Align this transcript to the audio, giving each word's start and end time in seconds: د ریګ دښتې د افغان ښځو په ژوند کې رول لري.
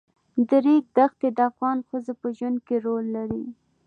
د 0.47 0.49
ریګ 0.65 0.85
دښتې 0.97 1.29
د 1.37 1.39
افغان 1.49 1.77
ښځو 1.87 2.13
په 2.21 2.27
ژوند 2.37 2.57
کې 2.67 2.75
رول 2.85 3.05
لري. 3.15 3.43